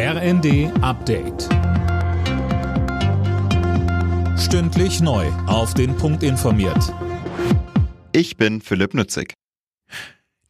[0.00, 1.48] RND Update.
[4.38, 5.26] Stündlich neu.
[5.48, 6.94] Auf den Punkt informiert.
[8.12, 9.34] Ich bin Philipp Nützig.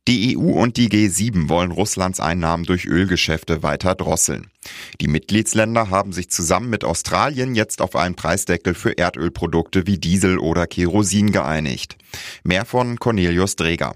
[0.07, 4.49] Die EU und die G7 wollen Russlands Einnahmen durch Ölgeschäfte weiter drosseln.
[5.01, 10.37] Die Mitgliedsländer haben sich zusammen mit Australien jetzt auf einen Preisdeckel für Erdölprodukte wie Diesel
[10.37, 11.97] oder Kerosin geeinigt.
[12.45, 13.95] Mehr von Cornelius Dreger.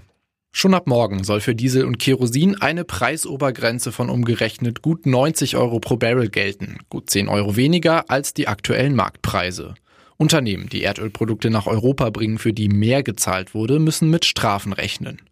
[0.54, 5.80] Schon ab morgen soll für Diesel und Kerosin eine Preisobergrenze von umgerechnet gut 90 Euro
[5.80, 9.74] pro Barrel gelten, gut 10 Euro weniger als die aktuellen Marktpreise.
[10.18, 15.22] Unternehmen, die Erdölprodukte nach Europa bringen, für die mehr gezahlt wurde, müssen mit Strafen rechnen.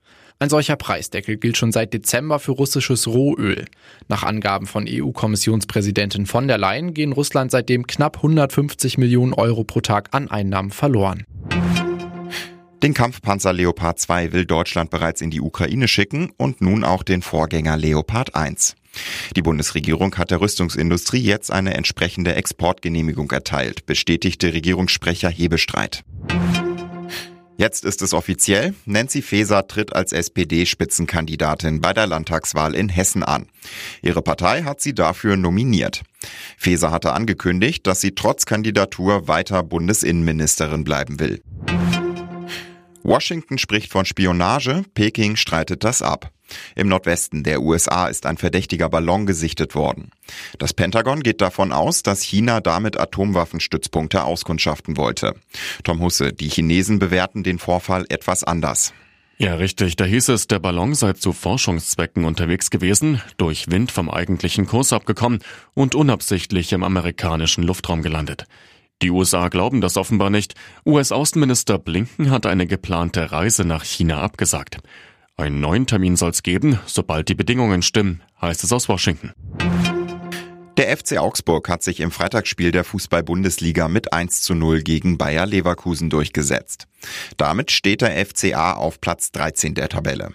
[0.41, 3.67] Ein solcher Preisdeckel gilt schon seit Dezember für russisches Rohöl.
[4.09, 9.83] Nach Angaben von EU-Kommissionspräsidentin von der Leyen gehen Russland seitdem knapp 150 Millionen Euro pro
[9.83, 11.27] Tag an Einnahmen verloren.
[12.83, 17.21] Den Kampfpanzer Leopard 2 will Deutschland bereits in die Ukraine schicken und nun auch den
[17.21, 18.75] Vorgänger Leopard 1.
[19.37, 26.05] Die Bundesregierung hat der Rüstungsindustrie jetzt eine entsprechende Exportgenehmigung erteilt, bestätigte Regierungssprecher Hebestreit.
[27.59, 28.73] Jetzt ist es offiziell.
[28.87, 33.49] Nancy Faeser tritt als SPD-Spitzenkandidatin bei der Landtagswahl in Hessen an.
[34.01, 36.01] Ihre Partei hat sie dafür nominiert.
[36.57, 41.43] Faeser hatte angekündigt, dass sie trotz Kandidatur weiter Bundesinnenministerin bleiben will.
[43.03, 46.31] Washington spricht von Spionage, Peking streitet das ab.
[46.75, 50.11] Im Nordwesten der USA ist ein verdächtiger Ballon gesichtet worden.
[50.59, 55.35] Das Pentagon geht davon aus, dass China damit Atomwaffenstützpunkte auskundschaften wollte.
[55.85, 58.93] Tom Husse, die Chinesen bewerten den Vorfall etwas anders.
[59.39, 59.97] Ja, richtig.
[59.97, 64.93] Da hieß es, der Ballon sei zu Forschungszwecken unterwegs gewesen, durch Wind vom eigentlichen Kurs
[64.93, 65.39] abgekommen
[65.73, 68.45] und unabsichtlich im amerikanischen Luftraum gelandet.
[69.03, 70.55] Die USA glauben das offenbar nicht.
[70.85, 74.79] US-Außenminister Blinken hat eine geplante Reise nach China abgesagt.
[75.37, 79.33] Einen neuen Termin soll es geben, sobald die Bedingungen stimmen, heißt es aus Washington.
[80.77, 85.47] Der FC Augsburg hat sich im Freitagsspiel der Fußball-Bundesliga mit 1 zu 0 gegen Bayer
[85.47, 86.87] Leverkusen durchgesetzt.
[87.39, 90.35] Damit steht der FCA auf Platz 13 der Tabelle.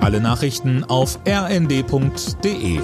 [0.00, 2.80] Alle Nachrichten auf rnd.de